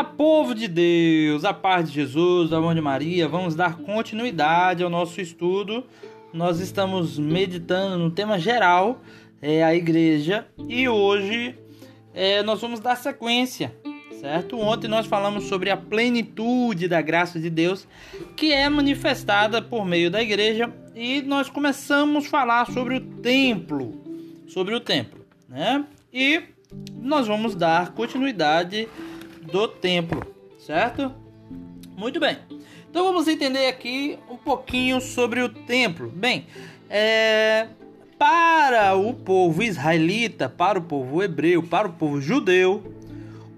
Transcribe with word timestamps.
Olá, 0.00 0.08
povo 0.08 0.54
de 0.54 0.66
Deus, 0.66 1.44
a 1.44 1.52
paz 1.52 1.86
de 1.86 1.96
Jesus, 1.96 2.54
a 2.54 2.58
mão 2.58 2.74
de 2.74 2.80
Maria. 2.80 3.28
Vamos 3.28 3.54
dar 3.54 3.76
continuidade 3.76 4.82
ao 4.82 4.88
nosso 4.88 5.20
estudo. 5.20 5.84
Nós 6.32 6.58
estamos 6.58 7.18
meditando 7.18 7.98
no 7.98 8.10
tema 8.10 8.38
geral, 8.38 9.02
é 9.42 9.62
a 9.62 9.74
igreja, 9.74 10.46
e 10.66 10.88
hoje 10.88 11.54
é, 12.14 12.42
nós 12.42 12.62
vamos 12.62 12.80
dar 12.80 12.96
sequência, 12.96 13.76
certo? 14.18 14.58
Ontem 14.58 14.88
nós 14.88 15.04
falamos 15.04 15.44
sobre 15.44 15.68
a 15.68 15.76
plenitude 15.76 16.88
da 16.88 17.02
graça 17.02 17.38
de 17.38 17.50
Deus 17.50 17.86
que 18.34 18.54
é 18.54 18.70
manifestada 18.70 19.60
por 19.60 19.84
meio 19.84 20.10
da 20.10 20.22
igreja 20.22 20.72
e 20.94 21.20
nós 21.20 21.50
começamos 21.50 22.24
a 22.24 22.30
falar 22.30 22.72
sobre 22.72 22.96
o 22.96 23.00
templo, 23.00 24.00
sobre 24.48 24.74
o 24.74 24.80
templo, 24.80 25.26
né? 25.46 25.84
E 26.10 26.42
nós 26.94 27.26
vamos 27.26 27.54
dar 27.54 27.92
continuidade 27.92 28.88
do 29.52 29.68
templo, 29.68 30.22
certo? 30.58 31.12
Muito 31.96 32.18
bem. 32.18 32.38
Então 32.90 33.04
vamos 33.04 33.28
entender 33.28 33.66
aqui 33.66 34.18
um 34.28 34.36
pouquinho 34.36 35.00
sobre 35.00 35.40
o 35.42 35.48
templo. 35.48 36.08
Bem, 36.08 36.46
é, 36.88 37.68
para 38.18 38.94
o 38.94 39.14
povo 39.14 39.62
israelita, 39.62 40.48
para 40.48 40.78
o 40.78 40.82
povo 40.82 41.22
hebreu, 41.22 41.62
para 41.62 41.88
o 41.88 41.92
povo 41.92 42.20
judeu, 42.20 42.82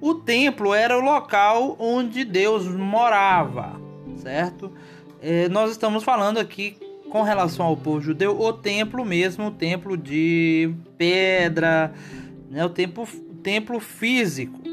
o 0.00 0.14
templo 0.14 0.74
era 0.74 0.98
o 0.98 1.00
local 1.00 1.76
onde 1.78 2.24
Deus 2.24 2.66
morava, 2.66 3.80
certo? 4.16 4.72
É, 5.20 5.48
nós 5.48 5.70
estamos 5.70 6.02
falando 6.02 6.38
aqui 6.38 6.76
com 7.08 7.22
relação 7.22 7.66
ao 7.66 7.76
povo 7.76 8.00
judeu, 8.00 8.40
o 8.40 8.52
templo 8.52 9.04
mesmo, 9.04 9.46
o 9.46 9.50
templo 9.50 9.96
de 9.96 10.74
pedra, 10.96 11.92
né, 12.50 12.64
o 12.64 12.70
templo, 12.70 13.06
templo 13.42 13.78
físico. 13.78 14.71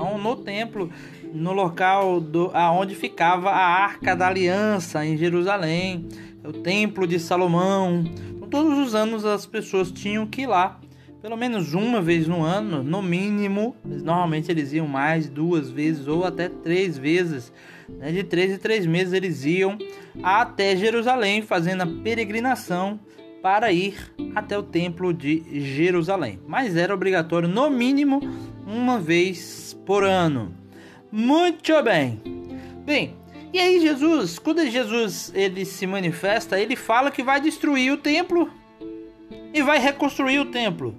Então, 0.00 0.16
no 0.16 0.34
templo, 0.34 0.90
no 1.30 1.52
local 1.52 2.20
do, 2.20 2.50
aonde 2.54 2.94
ficava 2.94 3.50
a 3.50 3.82
Arca 3.82 4.16
da 4.16 4.28
Aliança 4.28 5.04
em 5.04 5.14
Jerusalém, 5.14 6.08
o 6.42 6.54
Templo 6.54 7.06
de 7.06 7.20
Salomão. 7.20 8.02
Então, 8.30 8.48
todos 8.48 8.78
os 8.78 8.94
anos 8.94 9.26
as 9.26 9.44
pessoas 9.44 9.92
tinham 9.92 10.26
que 10.26 10.42
ir 10.42 10.46
lá, 10.46 10.80
pelo 11.20 11.36
menos 11.36 11.74
uma 11.74 12.00
vez 12.00 12.26
no 12.26 12.42
ano, 12.42 12.82
no 12.82 13.02
mínimo. 13.02 13.76
Normalmente 13.84 14.50
eles 14.50 14.72
iam 14.72 14.86
mais, 14.86 15.28
duas 15.28 15.70
vezes 15.70 16.08
ou 16.08 16.24
até 16.24 16.48
três 16.48 16.96
vezes. 16.96 17.52
Né? 17.86 18.10
De 18.10 18.24
três 18.24 18.52
em 18.52 18.56
três 18.56 18.86
meses 18.86 19.12
eles 19.12 19.44
iam 19.44 19.76
até 20.22 20.74
Jerusalém, 20.76 21.42
fazendo 21.42 21.82
a 21.82 21.86
peregrinação 21.86 22.98
para 23.42 23.70
ir 23.70 23.94
até 24.34 24.56
o 24.56 24.62
Templo 24.62 25.12
de 25.12 25.42
Jerusalém. 25.60 26.38
Mas 26.46 26.76
era 26.76 26.94
obrigatório, 26.94 27.48
no 27.48 27.68
mínimo, 27.70 28.20
uma 28.70 29.00
vez 29.00 29.76
por 29.84 30.04
ano. 30.04 30.54
Muito 31.10 31.82
bem. 31.82 32.22
Bem, 32.84 33.16
e 33.52 33.58
aí 33.58 33.80
Jesus, 33.80 34.38
quando 34.38 34.64
Jesus 34.70 35.32
ele 35.34 35.64
se 35.64 35.86
manifesta, 35.86 36.58
ele 36.58 36.76
fala 36.76 37.10
que 37.10 37.22
vai 37.22 37.40
destruir 37.40 37.92
o 37.92 37.96
templo 37.96 38.48
e 39.52 39.60
vai 39.60 39.80
reconstruir 39.80 40.38
o 40.38 40.46
templo. 40.46 40.94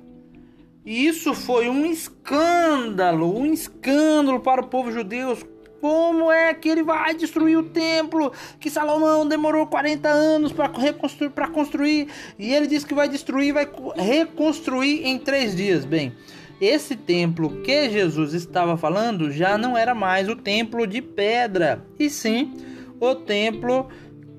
E 0.86 1.08
isso 1.08 1.34
foi 1.34 1.70
um 1.70 1.86
escândalo, 1.86 3.40
um 3.40 3.46
escândalo 3.46 4.42
para 4.42 4.62
o 4.62 4.68
povo 4.68 4.92
judeu. 4.92 5.38
Como 5.80 6.32
é 6.32 6.54
que 6.54 6.70
ele 6.70 6.84
vai 6.84 7.16
destruir 7.16 7.58
o 7.58 7.64
templo 7.64 8.32
que 8.60 8.70
Salomão 8.70 9.28
demorou 9.28 9.66
40 9.66 10.10
anos 10.10 10.52
para 10.52 10.72
reconstruir, 10.78 11.30
para 11.30 11.48
construir? 11.48 12.08
E 12.38 12.54
ele 12.54 12.68
diz 12.68 12.84
que 12.84 12.94
vai 12.94 13.08
destruir, 13.08 13.54
vai 13.54 13.68
reconstruir 13.96 15.08
em 15.08 15.18
três 15.18 15.56
dias. 15.56 15.86
Bem, 15.86 16.14
esse 16.62 16.96
templo 16.96 17.62
que 17.64 17.90
Jesus 17.90 18.34
estava 18.34 18.78
falando 18.78 19.32
já 19.32 19.58
não 19.58 19.76
era 19.76 19.96
mais 19.96 20.30
o 20.30 20.36
templo 20.36 20.86
de 20.86 21.02
pedra, 21.02 21.84
e 21.98 22.08
sim 22.08 22.54
o 23.00 23.16
templo 23.16 23.90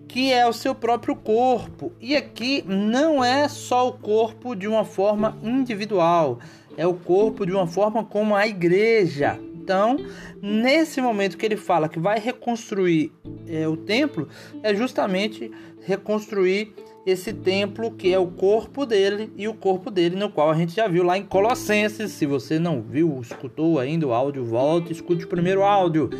que 0.07 0.33
é 0.33 0.47
o 0.47 0.53
seu 0.53 0.75
próprio 0.75 1.17
corpo. 1.17 1.93
E 2.01 2.15
aqui 2.15 2.63
não 2.67 3.25
é 3.25 3.49
só 3.49 3.89
o 3.89 3.95
corpo 3.95 4.55
de 4.55 4.69
uma 4.69 4.85
forma 4.85 5.37
individual, 5.43 6.39
é 6.77 6.87
o 6.87 6.95
corpo 6.95 7.45
de 7.45 7.53
uma 7.53 7.67
forma 7.67 8.05
como 8.05 8.37
a 8.37 8.47
igreja. 8.47 9.41
Então, 9.55 9.97
nesse 10.41 11.01
momento 11.01 11.37
que 11.37 11.47
ele 11.47 11.57
fala 11.57 11.89
que 11.89 11.99
vai 11.99 12.19
reconstruir 12.19 13.11
é, 13.49 13.67
o 13.67 13.77
templo, 13.77 14.29
é 14.63 14.75
justamente 14.75 15.51
reconstruir 15.81 16.75
esse 17.05 17.33
templo 17.33 17.91
que 17.91 18.13
é 18.13 18.19
o 18.19 18.29
corpo 18.29 18.87
dele 18.87 19.33
e 19.37 19.49
o 19.49 19.55
corpo 19.55 19.91
dele 19.91 20.17
no 20.17 20.31
qual 20.31 20.51
a 20.51 20.55
gente 20.55 20.75
já 20.75 20.87
viu 20.87 21.03
lá 21.03 21.19
em 21.19 21.25
Colossenses. 21.25 22.13
Se 22.13 22.27
você 22.27 22.59
não 22.59 22.81
viu, 22.81 23.21
escutou 23.21 23.79
ainda 23.79 24.07
o 24.07 24.13
áudio, 24.13 24.45
volte, 24.45 24.93
escute 24.93 25.25
o 25.25 25.29
primeiro 25.29 25.63
áudio. 25.63 26.11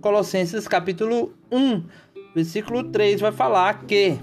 Colossenses 0.00 0.66
capítulo 0.66 1.34
1, 1.50 1.82
versículo 2.34 2.84
3 2.84 3.20
vai 3.20 3.32
falar 3.32 3.84
que 3.84 4.18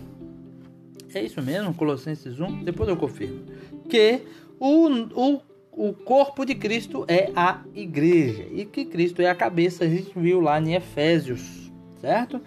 é 1.14 1.24
isso 1.24 1.42
mesmo, 1.42 1.74
Colossenses 1.74 2.40
1, 2.40 2.64
depois 2.64 2.90
eu 2.90 2.98
confirmo. 2.98 3.44
Que 3.90 4.22
o, 4.60 4.88
o, 4.88 5.42
o 5.72 5.94
corpo 5.94 6.46
de 6.46 6.56
Cristo 6.56 7.06
é 7.08 7.32
a 7.36 7.62
igreja 7.74 8.46
e 8.52 8.66
que 8.66 8.86
Cristo 8.86 9.22
é 9.22 9.30
a 9.30 9.36
cabeça, 9.36 9.86
a 9.86 9.90
gente 9.90 10.12
viu 10.16 10.42
lá 10.42 10.60
em 10.60 10.74
Efésios, 10.74 11.72
certo? 12.00 12.42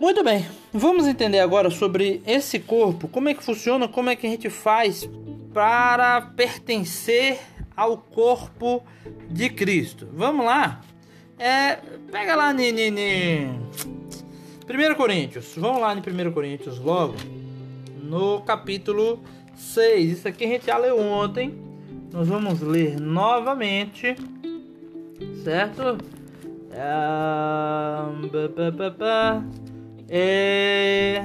Muito 0.00 0.22
bem, 0.22 0.46
vamos 0.72 1.08
entender 1.08 1.40
agora 1.40 1.70
sobre 1.70 2.22
esse 2.24 2.60
corpo, 2.60 3.08
como 3.08 3.28
é 3.28 3.34
que 3.34 3.42
funciona, 3.42 3.88
como 3.88 4.08
é 4.08 4.14
que 4.14 4.28
a 4.28 4.30
gente 4.30 4.48
faz 4.48 5.10
para 5.52 6.20
pertencer 6.20 7.40
ao 7.76 7.98
corpo 7.98 8.84
de 9.28 9.50
Cristo. 9.50 10.08
Vamos 10.12 10.46
lá? 10.46 10.82
É, 11.36 11.80
pega 12.12 12.36
lá 12.36 12.52
em 12.52 12.72
1 14.68 14.94
Coríntios, 14.94 15.54
vamos 15.56 15.80
lá 15.80 15.92
em 15.92 15.98
1 15.98 16.32
Coríntios 16.32 16.78
logo, 16.78 17.16
no 18.00 18.40
capítulo 18.42 19.20
6. 19.56 20.12
Isso 20.12 20.28
aqui 20.28 20.44
a 20.44 20.48
gente 20.48 20.66
já 20.66 20.78
leu 20.78 20.96
ontem, 21.00 21.58
nós 22.12 22.28
vamos 22.28 22.60
ler 22.60 23.00
novamente, 23.00 24.14
certo? 25.42 25.98
É... 26.70 26.88
É... 30.08 31.22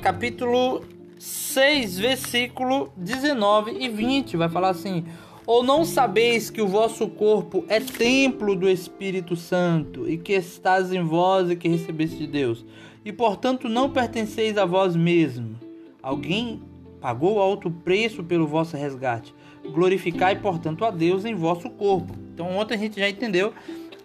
Capítulo 0.00 0.82
6, 1.18 1.98
versículo 1.98 2.90
19 2.96 3.76
e 3.78 3.88
20 3.88 4.38
vai 4.38 4.48
falar 4.48 4.70
assim: 4.70 5.04
Ou 5.44 5.62
não 5.62 5.84
sabeis 5.84 6.48
que 6.48 6.62
o 6.62 6.66
vosso 6.66 7.06
corpo 7.08 7.64
é 7.68 7.80
templo 7.80 8.56
do 8.56 8.68
Espírito 8.68 9.36
Santo 9.36 10.08
e 10.08 10.16
que 10.16 10.32
estás 10.32 10.90
em 10.90 11.02
vós 11.02 11.50
e 11.50 11.56
que 11.56 11.68
recebeste 11.68 12.16
de 12.16 12.26
Deus, 12.26 12.64
e 13.04 13.12
portanto 13.12 13.68
não 13.68 13.90
pertenceis 13.90 14.56
a 14.56 14.64
vós 14.64 14.96
mesmo? 14.96 15.56
Alguém 16.02 16.62
pagou 16.98 17.40
alto 17.40 17.70
preço 17.70 18.24
pelo 18.24 18.46
vosso 18.46 18.76
resgate. 18.76 19.34
Glorificai, 19.72 20.40
portanto, 20.40 20.84
a 20.84 20.90
Deus 20.90 21.24
em 21.24 21.34
vosso 21.34 21.68
corpo. 21.68 22.14
Então, 22.32 22.56
ontem 22.56 22.74
a 22.74 22.78
gente 22.78 22.98
já 22.98 23.08
entendeu 23.08 23.52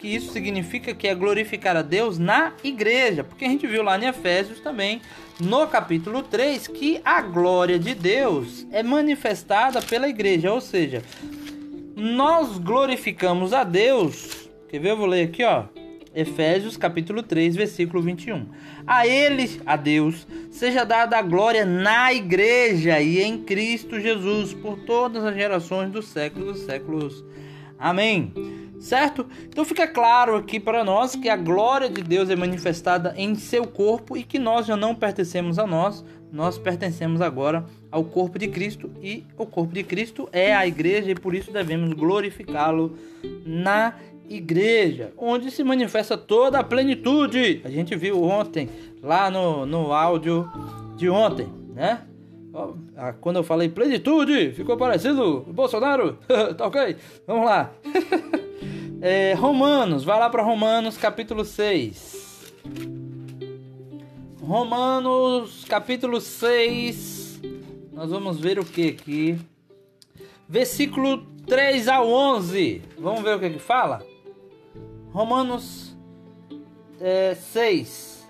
que 0.06 0.16
isso 0.16 0.32
significa 0.32 0.94
que 0.94 1.08
é 1.08 1.16
glorificar 1.16 1.76
a 1.76 1.82
Deus 1.82 2.20
na 2.20 2.54
igreja, 2.64 3.24
porque 3.24 3.44
a 3.44 3.48
gente 3.50 3.66
viu 3.66 3.82
lá 3.82 3.98
em 3.98 4.06
Efésios 4.06 4.60
também, 4.60 5.02
no 5.40 5.66
capítulo 5.66 6.22
3, 6.22 6.68
que 6.68 7.02
a 7.04 7.24
glória 7.24 7.80
de 7.80 7.96
Deus 7.96 8.68
é 8.72 8.84
manifestada 8.84 9.82
pela 9.82 10.08
igreja, 10.08 10.54
ou 10.54 10.62
seja, 10.62 11.02
nós 11.96 12.60
glorificamos 12.60 13.52
a 13.52 13.64
Deus. 13.64 14.48
Quer 14.70 14.78
ver? 14.78 14.92
Eu 14.92 14.98
vou 14.98 15.08
ler 15.08 15.24
aqui, 15.24 15.44
ó. 15.44 15.64
Efésios 16.14 16.78
capítulo 16.78 17.24
3, 17.24 17.56
versículo 17.56 18.04
21. 18.04 18.46
A 18.86 19.08
ele, 19.08 19.60
a 19.66 19.76
Deus, 19.76 20.28
seja 20.52 20.84
dada 20.84 21.18
a 21.18 21.22
glória 21.24 21.66
na 21.66 22.14
igreja 22.14 23.02
e 23.02 23.24
em 23.24 23.40
Cristo 23.40 24.00
Jesus 24.00 24.53
por 24.53 24.78
todas 24.85 25.26
as 25.26 25.34
gerações 25.34 25.90
dos 25.90 26.08
séculos 26.09 26.53
dos 26.53 26.62
séculos. 26.62 27.26
Amém 27.79 28.65
certo? 28.80 29.26
Então 29.48 29.66
fica 29.66 29.88
claro 29.88 30.36
aqui 30.36 30.60
para 30.60 30.84
nós 30.84 31.16
que 31.16 31.30
a 31.30 31.36
glória 31.36 31.90
de 31.90 32.02
Deus 32.02 32.30
é 32.30 32.36
manifestada 32.36 33.14
em 33.18 33.36
seu 33.36 33.66
corpo 33.66 34.16
e 34.16 34.24
que 34.24 34.40
nós 34.40 34.66
já 34.66 34.76
não 34.76 34.94
pertencemos 34.96 35.58
a 35.60 35.66
nós, 35.66 36.04
nós 36.32 36.58
pertencemos 36.58 37.22
agora 37.22 37.66
ao 37.90 38.04
corpo 38.04 38.38
de 38.38 38.48
Cristo 38.48 38.92
e 39.02 39.24
o 39.38 39.46
corpo 39.46 39.74
de 39.74 39.84
Cristo 39.84 40.28
é 40.32 40.54
a 40.54 40.68
igreja 40.68 41.12
e 41.12 41.16
por 41.16 41.34
isso 41.34 41.52
devemos 41.52 41.94
glorificá-lo 41.94 42.98
na 43.46 43.96
igreja, 44.30 45.14
onde 45.18 45.52
se 45.52 45.64
manifesta 45.64 46.18
toda 46.18 46.60
a 46.60 46.64
plenitude. 46.64 47.62
A 47.64 47.70
gente 47.70 47.96
viu 47.96 48.24
ontem 48.24 48.70
lá 49.02 49.30
no, 49.30 49.66
no 49.66 49.94
áudio 49.94 50.50
de 50.96 51.10
ontem, 51.10 51.48
né? 51.74 52.02
Quando 53.20 53.38
eu 53.38 53.44
falei 53.44 53.68
plenitude, 53.68 54.52
ficou 54.54 54.78
parecido 54.78 55.42
Bolsonaro? 55.42 56.18
tá 56.58 56.68
ok? 56.68 56.96
Vamos 57.28 57.46
lá. 57.46 57.72
É, 59.07 59.35
Romanos, 59.35 60.03
vai 60.03 60.17
lá 60.17 60.31
para 60.31 60.41
Romanos 60.41 60.97
capítulo 60.97 61.46
6. 61.46 62.55
Romanos 64.41 65.63
capítulo 65.66 66.19
6. 66.19 67.40
Nós 67.93 68.09
vamos 68.09 68.40
ver 68.40 68.57
o 68.57 68.66
que 68.66 68.87
aqui? 68.87 69.40
Versículo 70.49 71.23
3 71.46 71.87
ao 71.87 72.09
11. 72.09 72.81
Vamos 72.97 73.22
ver 73.22 73.35
o 73.35 73.40
que 73.40 73.52
que 73.52 73.59
fala? 73.59 74.03
Romanos 75.11 75.96
é, 76.99 77.35
6. 77.35 78.28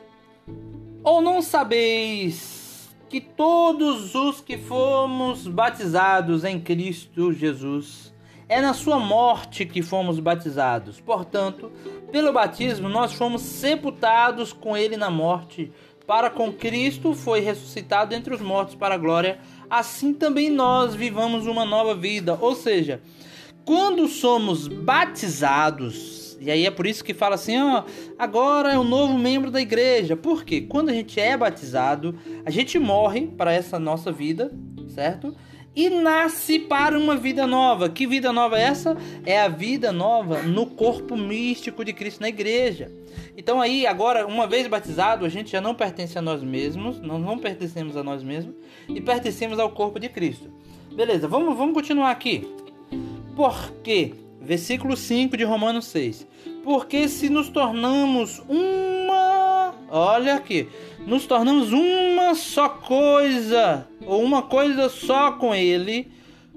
Ou 1.01 1.21
não 1.21 1.41
sabeis 1.41 2.93
que 3.07 3.21
todos 3.21 4.13
os 4.13 4.41
que 4.41 4.57
fomos 4.57 5.47
batizados 5.47 6.43
em 6.43 6.59
Cristo 6.59 7.31
Jesus, 7.31 8.13
é 8.47 8.61
na 8.61 8.73
sua 8.73 8.99
morte 8.99 9.65
que 9.65 9.81
fomos 9.81 10.19
batizados. 10.19 10.99
Portanto, 10.99 11.71
pelo 12.11 12.31
batismo 12.31 12.87
nós 12.87 13.13
fomos 13.13 13.41
sepultados 13.41 14.53
com 14.53 14.77
ele 14.77 14.97
na 14.97 15.09
morte, 15.09 15.71
para 16.05 16.29
com 16.29 16.53
Cristo 16.53 17.13
foi 17.13 17.39
ressuscitado 17.39 18.13
entre 18.13 18.33
os 18.33 18.41
mortos 18.41 18.75
para 18.75 18.95
a 18.95 18.97
glória, 18.97 19.39
assim 19.69 20.13
também 20.13 20.49
nós 20.49 20.93
vivamos 20.93 21.47
uma 21.47 21.65
nova 21.65 21.95
vida. 21.95 22.37
Ou 22.39 22.53
seja, 22.55 23.01
quando 23.65 24.07
somos 24.07 24.67
batizados, 24.67 26.37
e 26.39 26.51
aí 26.51 26.65
é 26.65 26.71
por 26.71 26.85
isso 26.85 27.03
que 27.03 27.13
fala 27.13 27.33
assim, 27.33 27.57
ó, 27.57 27.83
agora 28.19 28.73
é 28.73 28.77
um 28.77 28.83
novo 28.83 29.17
membro 29.17 29.49
da 29.49 29.59
igreja. 29.59 30.15
Porque 30.15 30.61
quando 30.61 30.89
a 30.89 30.93
gente 30.93 31.19
é 31.19 31.35
batizado, 31.35 32.15
a 32.45 32.51
gente 32.51 32.77
morre 32.77 33.25
para 33.25 33.51
essa 33.51 33.79
nossa 33.79 34.11
vida, 34.11 34.51
certo? 34.87 35.35
E 35.75 35.89
nasce 35.89 36.57
para 36.59 36.97
uma 36.97 37.17
vida 37.17 37.45
nova. 37.45 37.89
Que 37.89 38.07
vida 38.07 38.31
nova 38.31 38.57
é 38.57 38.63
essa? 38.63 38.95
É 39.25 39.41
a 39.41 39.47
vida 39.47 39.91
nova 39.91 40.41
no 40.41 40.65
corpo 40.67 41.17
místico 41.17 41.83
de 41.83 41.91
Cristo 41.91 42.21
na 42.21 42.29
igreja. 42.29 42.89
Então 43.37 43.59
aí, 43.59 43.85
agora, 43.85 44.25
uma 44.25 44.47
vez 44.47 44.67
batizado, 44.67 45.25
a 45.25 45.29
gente 45.29 45.51
já 45.51 45.59
não 45.59 45.75
pertence 45.75 46.17
a 46.17 46.21
nós 46.21 46.41
mesmos, 46.41 46.99
nós 47.01 47.21
não 47.21 47.37
pertencemos 47.37 47.97
a 47.97 48.03
nós 48.03 48.23
mesmos 48.23 48.55
e 48.87 49.01
pertencemos 49.01 49.59
ao 49.59 49.69
corpo 49.69 49.99
de 49.99 50.07
Cristo. 50.07 50.49
Beleza, 50.93 51.27
vamos, 51.27 51.57
vamos 51.57 51.73
continuar 51.73 52.11
aqui. 52.11 52.47
Por 53.35 53.71
quê? 53.83 54.13
Versículo 54.39 54.95
5 54.95 55.35
de 55.35 55.43
Romanos 55.43 55.85
6. 55.87 56.25
Porque 56.63 57.09
se 57.09 57.29
nos 57.29 57.49
tornamos 57.49 58.41
uma. 58.47 59.75
Olha 59.89 60.35
aqui. 60.35 60.69
Nos 61.05 61.27
tornamos 61.27 61.71
uma 61.71 62.33
só 62.33 62.67
coisa, 62.67 63.87
ou 64.07 64.23
uma 64.23 64.41
coisa 64.41 64.89
só 64.89 65.33
com 65.33 65.53
Ele, 65.53 66.11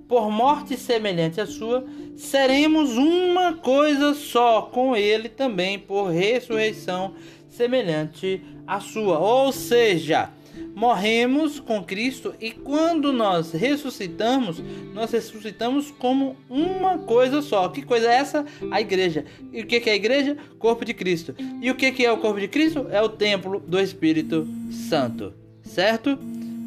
por 0.09 0.31
morte 0.31 0.75
semelhante 0.75 1.39
à 1.39 1.47
sua, 1.47 1.85
seremos 2.17 2.97
uma 2.97 3.53
coisa 3.53 4.15
só 4.15 4.63
com 4.63 4.97
Ele 4.97 5.29
também, 5.29 5.79
por 5.79 6.11
ressurreição 6.11 7.13
semelhante 7.47 8.43
à 8.67 8.81
sua. 8.81 9.19
Ou 9.19 9.53
seja, 9.53 10.31
morremos 10.79 11.59
com 11.59 11.83
Cristo 11.83 12.33
e 12.41 12.53
quando 12.53 13.13
nós 13.13 13.51
ressuscitamos, 13.51 14.63
nós 14.95 15.11
ressuscitamos 15.11 15.91
como 15.91 16.37
uma 16.49 16.99
coisa 16.99 17.43
só. 17.43 17.69
Que 17.69 17.83
coisa 17.83 18.07
é 18.09 18.15
essa? 18.15 18.47
A 18.71 18.81
igreja. 18.81 19.25
E 19.53 19.61
o 19.61 19.67
que 19.67 19.91
é 19.91 19.93
a 19.93 19.97
igreja? 19.97 20.37
Corpo 20.57 20.85
de 20.85 20.95
Cristo. 20.95 21.35
E 21.61 21.69
o 21.69 21.75
que 21.75 22.07
é 22.07 22.13
o 22.13 22.19
corpo 22.19 22.39
de 22.39 22.47
Cristo? 22.47 22.87
É 22.93 23.03
o 23.03 23.09
templo 23.09 23.59
do 23.59 23.81
Espírito 23.81 24.47
Santo. 24.71 25.35
Certo? 25.65 26.17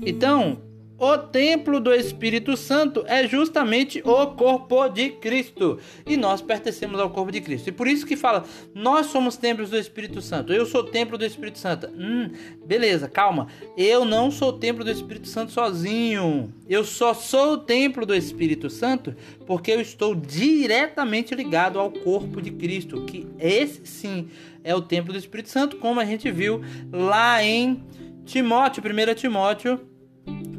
Então, 0.05 0.57
o 1.01 1.17
templo 1.17 1.79
do 1.79 1.91
Espírito 1.91 2.55
Santo 2.55 3.03
é 3.07 3.27
justamente 3.27 4.03
o 4.05 4.27
corpo 4.27 4.87
de 4.87 5.09
Cristo. 5.09 5.79
E 6.05 6.15
nós 6.15 6.43
pertencemos 6.43 6.99
ao 6.99 7.09
corpo 7.09 7.31
de 7.31 7.41
Cristo. 7.41 7.69
E 7.69 7.71
por 7.71 7.87
isso 7.87 8.05
que 8.05 8.15
fala, 8.15 8.45
nós 8.75 9.07
somos 9.07 9.35
templos 9.35 9.71
do 9.71 9.79
Espírito 9.79 10.21
Santo. 10.21 10.53
Eu 10.53 10.63
sou 10.63 10.83
templo 10.83 11.17
do 11.17 11.25
Espírito 11.25 11.57
Santo. 11.57 11.87
Hum, 11.87 12.29
beleza, 12.63 13.09
calma. 13.09 13.47
Eu 13.75 14.05
não 14.05 14.29
sou 14.29 14.53
templo 14.53 14.83
do 14.83 14.91
Espírito 14.91 15.27
Santo 15.27 15.51
sozinho. 15.51 16.53
Eu 16.69 16.83
só 16.83 17.15
sou 17.15 17.53
o 17.53 17.57
templo 17.57 18.05
do 18.05 18.13
Espírito 18.13 18.69
Santo 18.69 19.15
porque 19.47 19.71
eu 19.71 19.81
estou 19.81 20.13
diretamente 20.13 21.33
ligado 21.33 21.79
ao 21.79 21.89
corpo 21.89 22.39
de 22.39 22.51
Cristo. 22.51 23.05
Que 23.05 23.27
esse 23.39 23.87
sim 23.87 24.29
é 24.63 24.75
o 24.75 24.81
templo 24.83 25.11
do 25.11 25.17
Espírito 25.17 25.49
Santo, 25.49 25.77
como 25.77 25.99
a 25.99 26.05
gente 26.05 26.29
viu 26.29 26.61
lá 26.91 27.43
em 27.43 27.83
Timóteo, 28.23 28.83
1 28.83 29.15
Timóteo 29.15 29.90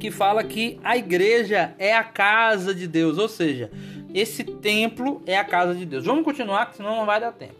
que 0.02 0.10
fala 0.10 0.42
que 0.42 0.80
a 0.82 0.96
igreja 0.96 1.74
é 1.78 1.94
a 1.94 2.02
casa 2.02 2.74
de 2.74 2.88
Deus, 2.88 3.18
ou 3.18 3.28
seja, 3.28 3.70
esse 4.12 4.42
templo 4.42 5.22
é 5.24 5.38
a 5.38 5.44
casa 5.44 5.76
de 5.76 5.86
Deus. 5.86 6.04
Vamos 6.04 6.24
continuar, 6.24 6.72
senão 6.74 6.96
não 6.96 7.06
vai 7.06 7.20
dar 7.20 7.30
tempo. 7.30 7.54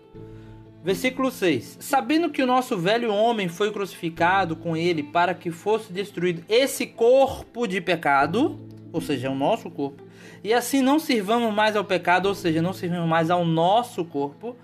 Versículo 0.83 1.31
6: 1.31 1.77
Sabendo 1.79 2.31
que 2.31 2.43
o 2.43 2.47
nosso 2.47 2.77
velho 2.77 3.15
homem 3.15 3.49
foi 3.49 3.71
crucificado 3.71 4.57
com 4.57 4.77
ele 4.77 5.05
para 5.05 5.35
que 5.35 5.53
fosse 5.53 5.93
destruído 5.93 6.43
esse 6.49 6.85
corpo 6.85 7.65
de 7.69 7.81
pecado, 7.81 8.59
ou 8.93 9.01
seja, 9.01 9.31
o 9.31 9.37
nosso 9.37 9.71
corpo, 9.71 10.03
e 10.43 10.53
assim 10.53 10.83
não 10.83 10.99
sirvamos 10.99 11.55
mais 11.55 11.77
ao 11.77 11.85
pecado, 11.85 12.27
ou 12.27 12.35
seja, 12.35 12.61
não 12.61 12.73
sirvamos 12.73 13.09
mais 13.09 13.31
ao 13.31 13.45
nosso 13.45 14.05
corpo, 14.05 14.57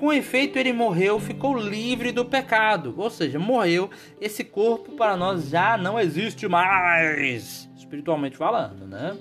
com 0.00 0.10
efeito, 0.10 0.58
ele 0.58 0.72
morreu, 0.72 1.20
ficou 1.20 1.54
livre 1.54 2.10
do 2.10 2.24
pecado. 2.24 2.94
Ou 2.96 3.10
seja, 3.10 3.38
morreu. 3.38 3.90
Esse 4.18 4.42
corpo 4.42 4.92
para 4.92 5.14
nós 5.14 5.50
já 5.50 5.76
não 5.76 6.00
existe 6.00 6.48
mais, 6.48 7.68
espiritualmente 7.76 8.36
falando, 8.36 8.86
né? 8.86 9.16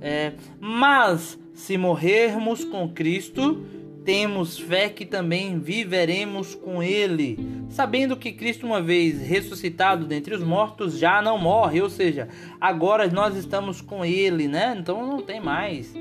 É, 0.00 0.32
mas 0.58 1.38
se 1.52 1.76
morrermos 1.76 2.64
com 2.64 2.88
Cristo, 2.88 3.66
temos 4.04 4.58
fé 4.58 4.88
que 4.88 5.04
também 5.04 5.58
viveremos 5.58 6.54
com 6.54 6.82
Ele, 6.82 7.38
sabendo 7.68 8.16
que 8.16 8.32
Cristo, 8.32 8.64
uma 8.64 8.80
vez 8.80 9.20
ressuscitado 9.20 10.06
dentre 10.06 10.34
os 10.34 10.42
mortos, 10.42 10.96
já 10.96 11.20
não 11.20 11.36
morre, 11.36 11.82
ou 11.82 11.90
seja, 11.90 12.28
agora 12.58 13.06
nós 13.08 13.36
estamos 13.36 13.82
com 13.82 14.04
Ele, 14.04 14.48
né? 14.48 14.74
Então 14.78 15.06
não 15.06 15.20
tem 15.20 15.40
mais 15.40 15.92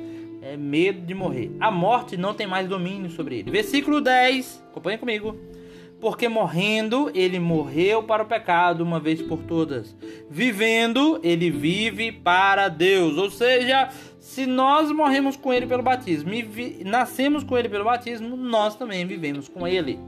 é 0.54 0.56
medo 0.56 1.06
de 1.06 1.14
morrer. 1.14 1.52
A 1.60 1.70
morte 1.70 2.16
não 2.16 2.34
tem 2.34 2.48
mais 2.48 2.70
domínio 2.70 3.10
sobre 3.10 3.40
ele. 3.40 3.52
Versículo 3.52 4.00
10, 4.00 4.64
acompanha 4.70 4.98
comigo. 4.98 5.36
Porque 6.00 6.30
morrendo, 6.30 7.12
ele 7.14 7.40
morreu 7.40 8.04
para 8.04 8.24
o 8.24 8.28
pecado 8.28 8.82
uma 8.82 9.00
vez 9.00 9.22
por 9.22 9.40
todas. 9.44 9.96
Vivendo, 10.30 11.20
ele 11.24 11.50
vive 11.50 12.12
para 12.12 12.70
Deus. 12.70 13.18
Ou 13.18 13.30
seja, 13.30 13.90
se 14.20 14.46
nós 14.46 14.92
morremos 14.92 15.36
com 15.36 15.52
ele 15.52 15.66
pelo 15.66 15.84
batismo 15.84 16.34
e 16.34 16.84
nascemos 16.86 17.44
com 17.44 17.58
ele 17.58 17.68
pelo 17.68 17.84
batismo, 17.84 18.38
nós 18.38 18.76
também 18.76 19.06
vivemos 19.06 19.50
com 19.50 19.68
ele. 19.68 20.00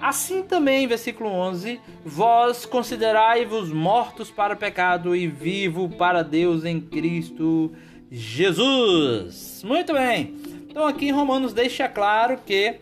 Assim 0.00 0.42
também, 0.42 0.88
versículo 0.88 1.30
11: 1.30 1.80
Vós 2.04 2.66
considerai-vos 2.66 3.72
mortos 3.72 4.30
para 4.30 4.54
o 4.54 4.56
pecado 4.56 5.14
e 5.14 5.28
vivo 5.28 5.88
para 5.88 6.22
Deus 6.22 6.64
em 6.64 6.80
Cristo 6.80 7.70
Jesus 7.70 7.91
Jesus. 8.14 9.62
Muito 9.64 9.94
bem. 9.94 10.34
Então 10.68 10.86
aqui 10.86 11.06
em 11.06 11.12
Romanos 11.12 11.54
deixa 11.54 11.88
claro 11.88 12.38
que 12.44 12.76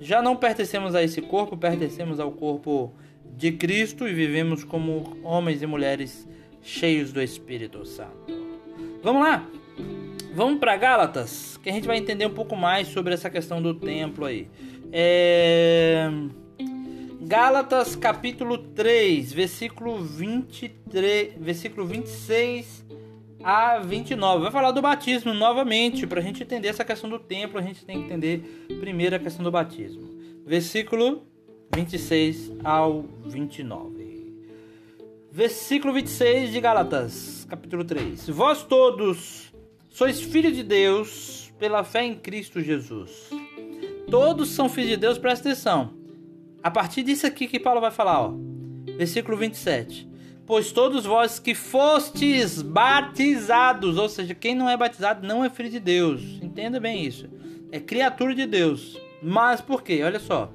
já 0.00 0.22
não 0.22 0.36
pertencemos 0.36 0.94
a 0.94 1.02
esse 1.02 1.20
corpo, 1.20 1.56
pertencemos 1.56 2.20
ao 2.20 2.30
corpo 2.30 2.92
de 3.36 3.50
Cristo 3.50 4.06
e 4.06 4.14
vivemos 4.14 4.62
como 4.62 5.16
homens 5.24 5.60
e 5.60 5.66
mulheres 5.66 6.28
cheios 6.62 7.12
do 7.12 7.20
Espírito 7.20 7.84
Santo. 7.84 8.32
Vamos 9.02 9.22
lá? 9.22 9.44
Vamos 10.32 10.60
para 10.60 10.76
Gálatas, 10.76 11.58
que 11.60 11.68
a 11.68 11.72
gente 11.72 11.86
vai 11.88 11.96
entender 11.96 12.26
um 12.26 12.34
pouco 12.34 12.54
mais 12.54 12.86
sobre 12.86 13.12
essa 13.12 13.28
questão 13.28 13.60
do 13.60 13.74
templo 13.74 14.24
aí. 14.24 14.48
É... 14.92 16.08
Gálatas 17.22 17.96
capítulo 17.96 18.58
3, 18.58 19.32
versículo 19.32 19.98
23, 19.98 21.34
versículo 21.40 21.86
26 21.86 22.86
a 23.42 23.78
29. 23.78 24.42
Vai 24.42 24.50
falar 24.50 24.70
do 24.70 24.82
batismo 24.82 25.32
novamente. 25.34 26.06
Para 26.06 26.20
a 26.20 26.22
gente 26.22 26.42
entender 26.42 26.68
essa 26.68 26.84
questão 26.84 27.08
do 27.08 27.18
templo, 27.18 27.58
a 27.58 27.62
gente 27.62 27.84
tem 27.84 27.98
que 27.98 28.04
entender 28.04 28.66
primeiro 28.80 29.16
a 29.16 29.18
questão 29.18 29.44
do 29.44 29.50
batismo. 29.50 30.08
Versículo 30.44 31.26
26 31.74 32.52
ao 32.64 33.04
29. 33.24 34.34
Versículo 35.30 35.92
26 35.92 36.50
de 36.50 36.60
Gálatas, 36.60 37.46
capítulo 37.48 37.84
3. 37.84 38.28
Vós 38.30 38.62
todos 38.62 39.52
sois 39.88 40.20
filhos 40.20 40.54
de 40.54 40.62
Deus 40.62 41.52
pela 41.58 41.84
fé 41.84 42.04
em 42.04 42.14
Cristo 42.14 42.60
Jesus. 42.60 43.30
Todos 44.10 44.50
são 44.50 44.68
filhos 44.68 44.90
de 44.90 44.96
Deus, 44.96 45.18
presta 45.18 45.48
atenção. 45.48 45.94
A 46.62 46.70
partir 46.70 47.02
disso 47.02 47.26
aqui 47.26 47.46
que 47.46 47.60
Paulo 47.60 47.80
vai 47.80 47.90
falar, 47.90 48.20
ó. 48.20 48.34
Versículo 48.96 49.36
27 49.36 50.15
pois 50.46 50.70
todos 50.70 51.04
vós 51.04 51.38
que 51.38 51.54
fostes 51.54 52.62
batizados, 52.62 53.98
ou 53.98 54.08
seja, 54.08 54.34
quem 54.34 54.54
não 54.54 54.70
é 54.70 54.76
batizado 54.76 55.26
não 55.26 55.44
é 55.44 55.50
filho 55.50 55.70
de 55.70 55.80
Deus. 55.80 56.22
Entenda 56.40 56.78
bem 56.78 57.04
isso. 57.04 57.28
É 57.72 57.80
criatura 57.80 58.34
de 58.34 58.46
Deus. 58.46 58.96
Mas 59.22 59.60
por 59.60 59.82
quê? 59.82 60.02
Olha 60.04 60.20
só. 60.20 60.50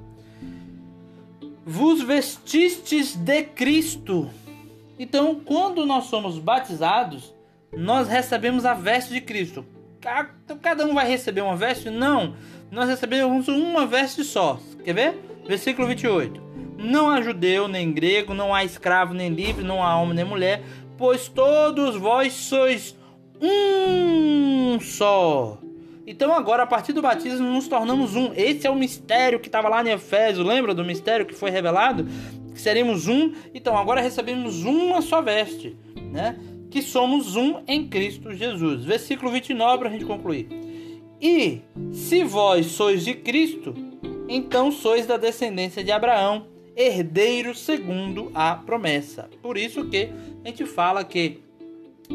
Vos 1.66 2.02
vestistes 2.02 3.16
de 3.16 3.44
Cristo. 3.44 4.30
Então, 4.98 5.36
quando 5.44 5.86
nós 5.86 6.06
somos 6.06 6.40
batizados, 6.40 7.34
nós 7.76 8.08
recebemos 8.08 8.66
a 8.66 8.74
veste 8.74 9.14
de 9.14 9.22
Cristo. 9.22 9.66
Cada 10.62 10.86
um 10.86 10.94
vai 10.94 11.08
receber 11.08 11.42
uma 11.42 11.56
veste? 11.56 11.90
Não. 11.90 12.36
Nós 12.72 12.88
recebemos 12.88 13.48
uma 13.48 13.86
veste 13.86 14.24
só. 14.24 14.60
Quer 14.84 14.94
ver? 14.94 15.20
Versículo 15.48 15.88
28. 15.88 16.51
Não 16.84 17.10
há 17.10 17.22
judeu 17.22 17.68
nem 17.68 17.92
grego, 17.92 18.34
não 18.34 18.54
há 18.54 18.64
escravo 18.64 19.14
nem 19.14 19.30
livre, 19.30 19.64
não 19.64 19.84
há 19.84 19.96
homem 19.98 20.16
nem 20.16 20.26
mulher, 20.26 20.64
pois 20.98 21.28
todos 21.28 21.96
vós 21.96 22.34
sois 22.34 22.96
um 23.42 24.80
só 24.80 25.58
Então 26.06 26.34
agora, 26.34 26.64
a 26.64 26.68
partir 26.68 26.94
do 26.94 27.02
batismo, 27.02 27.48
nos 27.48 27.68
tornamos 27.68 28.16
um. 28.16 28.32
Esse 28.36 28.68
é 28.68 28.70
o 28.70 28.76
mistério 28.76 29.40
que 29.40 29.48
estava 29.48 29.68
lá 29.68 29.84
em 29.84 29.90
Efésio. 29.90 30.44
Lembra 30.44 30.74
do 30.74 30.84
mistério 30.84 31.26
que 31.26 31.34
foi 31.34 31.50
revelado? 31.50 32.06
Que 32.54 32.62
seremos 32.62 33.08
um. 33.08 33.34
Então 33.54 33.78
agora 33.78 34.02
recebemos 34.02 34.64
uma 34.64 35.02
só 35.02 35.22
veste, 35.22 35.76
né? 36.12 36.38
Que 36.70 36.82
somos 36.82 37.36
um 37.36 37.62
em 37.68 37.88
Cristo 37.88 38.34
Jesus. 38.34 38.86
Versículo 38.86 39.32
29 39.32 39.80
para 39.80 39.90
a 39.90 39.92
gente 39.92 40.06
concluir. 40.06 40.48
E 41.22 41.62
se 41.92 42.24
vós 42.24 42.68
sois 42.68 43.06
de 43.06 43.14
Cristo, 43.14 43.76
então 44.28 44.72
sois 44.72 45.06
da 45.06 45.18
descendência 45.18 45.84
de 45.84 45.92
Abraão, 45.92 46.48
herdeiro 46.88 47.56
segundo 47.56 48.32
a 48.34 48.56
promessa. 48.56 49.30
Por 49.42 49.58
isso 49.58 49.86
que 49.86 50.10
a 50.44 50.48
gente 50.48 50.66
fala 50.66 51.04
que 51.04 51.42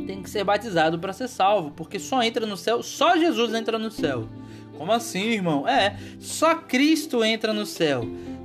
tem 0.07 0.23
que 0.23 0.29
ser 0.29 0.45
batizado 0.45 0.99
para 0.99 1.13
ser 1.13 1.29
salvo, 1.29 1.71
porque 1.71 1.99
só 1.99 2.23
entra 2.23 2.47
no 2.47 2.57
céu, 2.57 2.83
só 2.83 3.17
Jesus 3.17 3.55
entra 3.55 3.79
no 3.79 3.91
céu. 3.91 4.29
Como 4.77 4.93
assim, 4.93 5.31
irmão? 5.31 5.67
É, 5.67 5.97
só 6.19 6.55
Cristo 6.55 7.25
entra 7.25 7.53
no 7.53 7.65
céu. 7.65 8.05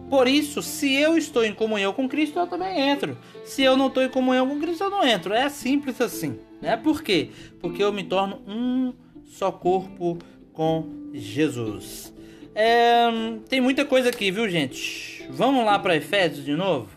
Por 0.10 0.28
isso, 0.28 0.62
se 0.62 0.94
eu 0.94 1.18
estou 1.18 1.44
em 1.46 1.54
comunhão 1.54 1.94
com 1.94 2.08
Cristo, 2.08 2.38
eu 2.38 2.48
também 2.48 2.80
entro. 2.80 3.18
Se 3.46 3.64
eu 3.64 3.78
não 3.78 3.88
estou 3.88 4.04
em 4.04 4.10
comunhão 4.10 4.48
com 4.48 4.60
Cristo, 4.60 4.84
eu 4.84 4.90
não 4.90 5.06
entro. 5.06 5.34
É 5.34 5.48
simples 5.50 6.00
assim. 6.02 6.38
Né? 6.62 6.76
Por 6.76 7.02
quê? 7.02 7.30
Porque 7.60 7.82
eu 7.82 7.94
me 7.94 8.04
torno 8.04 8.42
um 8.48 8.94
só 9.26 9.52
corpo 9.52 10.18
com 10.54 10.86
Jesus. 11.14 12.14
É, 12.54 13.08
tem 13.48 13.62
muita 13.62 13.86
coisa 13.86 14.10
aqui, 14.10 14.30
viu, 14.30 14.50
gente? 14.50 15.26
Vamos 15.30 15.66
lá 15.66 15.80
para 15.80 15.96
Efésios 15.96 16.44
de 16.44 16.54
novo? 16.54 16.90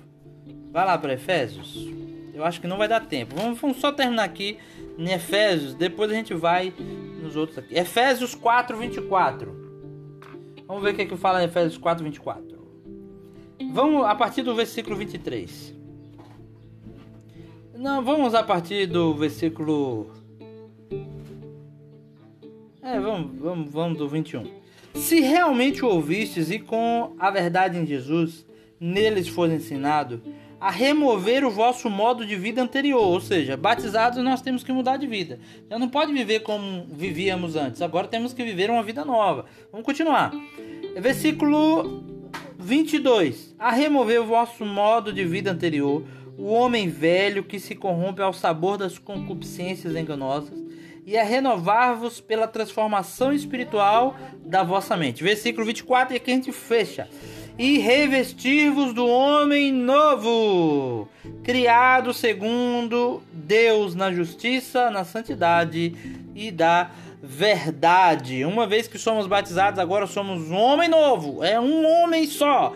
Vai 0.73 0.85
lá 0.85 0.99
para 0.99 1.15
Efésios. 1.15 1.89
Eu 2.35 2.45
acho 2.45 2.61
que 2.61 2.67
não 2.67 2.77
vai 2.77 2.89
dar 2.89 3.07
tempo. 3.07 3.37
Vamos, 3.37 3.61
vamos, 3.61 3.77
só 3.79 3.93
terminar 3.93 4.25
aqui 4.25 4.59
em 4.99 5.13
Efésios, 5.13 5.75
depois 5.75 6.11
a 6.11 6.15
gente 6.15 6.35
vai 6.35 6.73
nos 7.23 7.37
outros 7.37 7.59
aqui. 7.59 7.77
Efésios 7.77 8.35
4, 8.35 8.77
24. 8.77 9.65
Vamos 10.67 10.83
ver 10.83 10.93
o 10.93 10.95
que, 10.95 11.03
é 11.03 11.07
que 11.07 11.17
fala 11.17 11.43
em 11.43 11.47
Efésios 11.47 11.79
4, 11.79 12.03
24. 12.03 12.55
Vamos 13.73 14.05
a 14.05 14.15
partir 14.15 14.43
do 14.43 14.55
versículo 14.55 14.97
23. 14.97 15.75
Não, 17.77 18.03
vamos 18.03 18.35
a 18.35 18.43
partir 18.43 18.87
do 18.87 19.15
versículo. 19.15 20.11
É, 22.83 22.99
vamos, 22.99 23.39
vamos, 23.39 23.73
vamos 23.73 23.99
do 23.99 24.09
21. 24.09 24.64
Se 24.95 25.21
realmente 25.21 25.85
o 25.85 25.89
ouvistes 25.89 26.51
e 26.51 26.59
com 26.59 27.15
a 27.19 27.31
verdade 27.31 27.77
em 27.77 27.85
Jesus, 27.85 28.47
neles 28.79 29.27
for 29.27 29.51
ensinado, 29.51 30.23
a 30.61 30.71
remover 30.71 31.45
o 31.45 31.51
vosso 31.51 31.91
modo 31.91 32.25
de 32.25 32.37
vida 32.37 32.63
anterior, 32.63 33.03
ou 33.03 33.21
seja, 33.21 33.57
batizados 33.57 34.23
nós 34.23 34.41
temos 34.41 34.63
que 34.63 34.73
mudar 34.73 34.97
de 34.97 35.07
vida. 35.07 35.39
Já 35.69 35.79
não 35.79 35.89
pode 35.89 36.13
viver 36.13 36.41
como 36.41 36.87
vivíamos 36.91 37.57
antes, 37.57 37.83
agora 37.83 38.07
temos 38.07 38.33
que 38.33 38.45
viver 38.45 38.71
uma 38.71 38.83
vida 38.83 39.05
nova. 39.05 39.47
Vamos 39.71 39.85
continuar. 39.85 40.33
Versículo 40.97 42.05
22. 42.59 43.55
A 43.59 43.73
remover 43.73 44.23
o 44.23 44.27
vosso 44.27 44.65
modo 44.65 45.13
de 45.13 45.25
vida 45.25 45.51
anterior, 45.51 46.05
o 46.39 46.47
homem 46.47 46.89
velho 46.89 47.45
que 47.45 47.59
se 47.59 47.75
corrompe 47.75 48.23
ao 48.23 48.33
sabor 48.33 48.79
das 48.79 48.99
concupiscências 48.99 49.95
enganosas, 49.95 50.64
e 51.07 51.19
a 51.19 51.25
renovar-vos 51.25 52.21
pela 52.21 52.49
transformação 52.49 53.33
espiritual 53.33 54.17
da 54.45 54.63
vossa 54.63 54.97
mente. 54.97 55.23
Versículo 55.23 55.67
24, 55.67 56.15
e 56.15 56.17
aqui 56.17 56.31
a 56.31 56.35
gente 56.35 56.53
fecha. 56.53 57.09
E 57.59 57.79
revestir-vos 57.79 58.93
do 58.93 59.07
homem 59.07 59.71
novo, 59.73 61.09
criado 61.45 62.13
segundo 62.13 63.23
Deus 63.33 63.95
na 63.95 64.13
justiça, 64.13 64.91
na 64.91 65.05
santidade 65.05 65.95
e 66.35 66.51
da 66.51 66.91
verdade. 67.23 68.45
Uma 68.45 68.67
vez 68.67 68.89
que 68.89 68.99
somos 68.99 69.27
batizados, 69.27 69.79
agora 69.79 70.07
somos 70.07 70.51
um 70.51 70.57
homem 70.57 70.89
novo. 70.89 71.45
É 71.45 71.61
um 71.61 71.87
homem 71.87 72.27
só. 72.27 72.75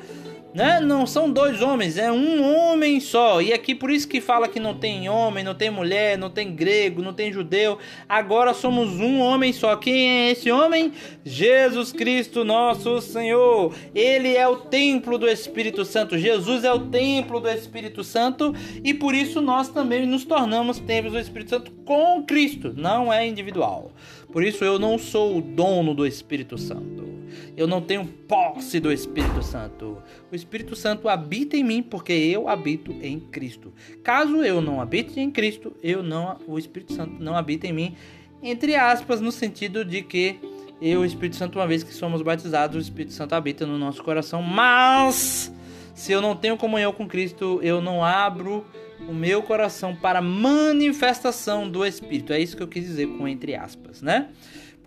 Né? 0.55 0.81
Não 0.81 1.07
são 1.07 1.31
dois 1.31 1.61
homens, 1.61 1.99
é 1.99 2.11
um 2.11 2.43
homem 2.43 3.01
só. 3.01 3.41
E 3.43 3.53
aqui 3.53 3.75
por 3.75 3.91
isso 3.91 4.09
que 4.09 4.21
fala 4.21 4.49
que 4.49 4.59
não 4.59 4.75
tem 4.75 5.09
homem, 5.09 5.45
não 5.45 5.55
tem 5.55 5.71
mulher, 5.71 6.17
não 6.17 6.31
tem 6.31 6.55
grego, 6.55 7.03
não 7.03 7.13
tem 7.13 7.33
judeu. 7.33 7.79
Agora 8.09 8.55
somos 8.55 8.99
um 8.99 9.21
homem 9.21 9.53
só. 9.53 9.77
Quem 9.77 10.09
é 10.09 10.31
esse 10.31 10.51
homem? 10.51 10.93
Jesus 11.25 11.93
Cristo, 11.93 12.45
nosso 12.45 13.01
Senhor. 13.03 13.75
Ele 13.95 14.35
é 14.35 14.49
o 14.49 14.57
templo 14.57 15.19
do 15.19 15.29
Espírito 15.29 15.85
Santo. 15.85 16.19
Jesus 16.19 16.65
é 16.65 16.73
o 16.73 16.87
templo 16.87 17.41
do 17.41 17.49
Espírito 17.49 18.03
Santo 18.03 18.55
e 18.83 18.95
por 18.95 19.15
isso 19.15 19.43
nós 19.43 19.69
também 19.69 20.07
nos 20.07 20.25
tornamos 20.25 20.79
templos 20.81 21.13
do 21.13 21.19
Espírito 21.19 21.51
Santo 21.51 21.71
com 21.85 22.23
Cristo, 22.25 22.73
não 22.77 23.13
é 23.13 23.27
individual. 23.27 23.93
Por 24.33 24.43
isso 24.43 24.65
eu 24.65 24.79
não 24.79 24.99
sou 24.99 25.39
o 25.39 25.43
dono 25.43 25.95
do 25.95 26.07
Espírito 26.07 26.57
Santo. 26.59 27.18
Eu 27.59 27.67
não 27.67 27.81
tenho 27.81 28.07
posse 28.07 28.79
do 28.79 28.93
Espírito 28.93 29.43
Santo. 29.43 30.01
O 30.31 30.37
Espírito 30.37 30.77
Santo 30.77 31.09
habita 31.09 31.57
em 31.57 31.65
mim 31.65 31.83
porque 31.83 32.13
eu 32.13 32.49
habito 32.49 32.93
em 33.03 33.19
Cristo. 33.19 33.73
Caso 34.01 34.45
eu 34.45 34.63
não 34.63 34.81
habite 34.81 35.19
em 35.19 35.29
Cristo, 35.29 35.75
eu 35.83 36.01
não, 36.01 36.39
o 36.47 36.57
Espírito 36.57 36.93
Santo 36.93 37.21
não 37.21 37.37
habita 37.37 37.67
em 37.67 37.73
mim, 37.73 37.97
entre 38.41 38.77
aspas, 38.77 39.21
no 39.21 39.33
sentido 39.33 39.85
de 39.85 40.03
que 40.03 40.39
eu, 40.81 41.01
o 41.01 41.05
Espírito 41.05 41.35
Santo, 41.35 41.59
uma 41.59 41.67
vez 41.67 41.83
que 41.83 41.93
somos 41.93 42.23
batizados, 42.23 42.77
o 42.77 42.81
Espírito 42.81 43.13
Santo 43.13 43.35
habita 43.35 43.67
no 43.67 43.77
nosso 43.77 44.05
coração, 44.05 44.41
mas 44.41 45.53
se 45.97 46.13
eu 46.13 46.23
não 46.23 46.37
tenho 46.37 46.57
comunhão 46.57 46.93
com 46.93 47.09
Cristo, 47.09 47.59
eu 47.61 47.83
não 47.83 48.05
abro 48.05 48.65
o 49.09 49.13
meu 49.13 49.43
coração 49.43 49.97
para 49.97 50.23
manifestação 50.23 51.69
do 51.69 51.85
Espírito. 51.85 52.33
É 52.33 52.39
isso 52.39 52.57
que 52.57 52.63
eu 52.63 52.69
quis 52.69 52.85
dizer 52.85 53.09
com 53.09 53.27
entre 53.27 53.57
aspas, 53.57 54.01
né? 54.01 54.29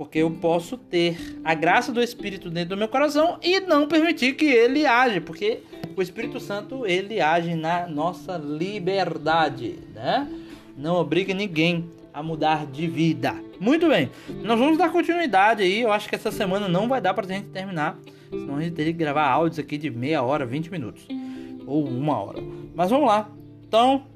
Porque 0.02 0.18
eu 0.18 0.32
posso 0.32 0.78
ter 0.78 1.16
a 1.44 1.54
graça 1.54 1.92
do 1.92 2.02
Espírito 2.02 2.50
dentro 2.50 2.70
do 2.70 2.78
meu 2.78 2.88
coração 2.88 3.38
e 3.40 3.60
não 3.60 3.88
permitir 3.88 4.34
que 4.34 4.46
ele 4.46 4.84
age, 4.84 5.22
porque 5.22 5.60
o 5.96 6.02
Espírito 6.02 6.40
Santo 6.40 6.88
ele 6.88 7.22
age 7.22 7.54
na 7.54 7.86
nossa 7.86 8.36
liberdade, 8.36 9.78
né? 9.94 10.28
Não 10.76 10.96
obriga 10.96 11.36
ninguém 11.36 11.88
a 12.12 12.24
mudar 12.24 12.66
de 12.66 12.88
vida. 12.88 13.36
Muito 13.60 13.90
bem, 13.90 14.10
nós 14.44 14.58
vamos 14.58 14.76
dar 14.76 14.92
continuidade 14.92 15.62
aí. 15.62 15.82
Eu 15.82 15.92
acho 15.92 16.10
que 16.10 16.16
essa 16.16 16.32
semana 16.32 16.68
não 16.68 16.90
vai 16.90 17.00
dar 17.00 17.14
pra 17.14 17.28
gente 17.28 17.50
terminar, 17.50 17.96
senão 18.32 18.56
a 18.56 18.62
gente 18.64 18.74
teria 18.74 18.94
que 18.94 18.98
gravar 18.98 19.28
áudios 19.28 19.60
aqui 19.60 19.78
de 19.78 19.92
meia 19.92 20.24
hora, 20.24 20.48
20 20.48 20.72
minutos 20.72 21.08
ou 21.68 21.88
uma 21.88 22.20
hora. 22.20 22.42
Mas 22.74 22.90
vamos 22.90 23.06
lá. 23.06 23.30
Então, 23.68 24.08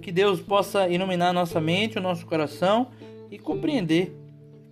que 0.00 0.10
Deus 0.10 0.40
possa 0.40 0.88
iluminar 0.88 1.34
nossa 1.34 1.60
mente, 1.60 1.98
o 1.98 2.00
nosso 2.00 2.24
coração 2.24 2.86
e 3.30 3.38
compreender 3.38 4.21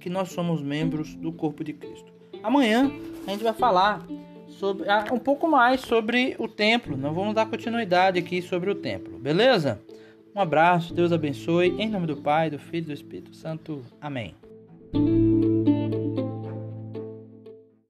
que 0.01 0.11
nós 0.11 0.33
somos 0.33 0.63
membros 0.63 1.15
do 1.15 1.31
corpo 1.31 1.63
de 1.63 1.73
Cristo. 1.73 2.13
Amanhã 2.43 2.91
a 3.27 3.31
gente 3.31 3.45
vai 3.45 3.53
falar 3.53 4.05
sobre 4.49 4.89
ah, 4.89 5.05
um 5.13 5.19
pouco 5.19 5.47
mais 5.49 5.81
sobre 5.83 6.35
o 6.39 6.49
templo. 6.49 6.97
Nós 6.97 7.15
vamos 7.15 7.35
dar 7.35 7.47
continuidade 7.47 8.19
aqui 8.19 8.43
sobre 8.43 8.71
o 8.71 8.75
templo, 8.75 9.19
beleza? 9.19 9.81
Um 10.35 10.41
abraço, 10.41 10.95
Deus 10.95 11.13
abençoe. 11.13 11.75
Em 11.79 11.89
nome 11.89 12.07
do 12.07 12.17
Pai, 12.17 12.51
do 12.51 12.59
Filho 12.59 12.85
e 12.85 12.87
do 12.87 12.93
Espírito 12.93 13.35
Santo. 13.35 13.83
Amém. 14.01 14.35